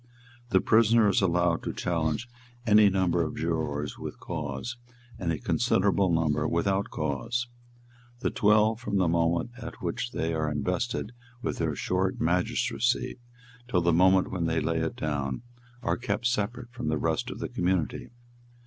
The 0.49 0.61
prisoner 0.61 1.09
is 1.09 1.21
allowed 1.21 1.61
to 1.61 1.71
challenge 1.73 2.27
any 2.65 2.89
number 2.89 3.21
of 3.21 3.35
jurors 3.35 3.99
with 3.99 4.19
cause, 4.19 4.77
and 5.19 5.31
a 5.31 5.37
considerable 5.37 6.11
number 6.11 6.47
without 6.47 6.89
cause. 6.89 7.45
The 8.21 8.31
twelve, 8.31 8.79
from 8.79 8.97
the 8.97 9.07
moment 9.07 9.51
at 9.61 9.79
which 9.83 10.09
they 10.11 10.33
are 10.33 10.49
invested 10.49 11.11
with 11.43 11.59
their 11.59 11.75
short 11.75 12.19
magistracy, 12.19 13.19
till 13.67 13.81
the 13.81 13.93
moment 13.93 14.31
when 14.31 14.47
they 14.47 14.59
lay 14.59 14.79
it 14.79 14.95
down, 14.95 15.43
are 15.83 15.97
kept 15.97 16.25
separate 16.25 16.71
from 16.73 16.87
the 16.87 16.97
rest 16.97 17.29
of 17.29 17.37
the 17.37 17.47
community. 17.47 18.09